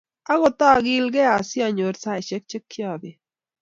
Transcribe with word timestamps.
Agot 0.35 0.57
agilgee 0.71 1.29
asianyoru 1.37 1.97
saishek 2.03 2.43
chekyapeet 2.49 3.19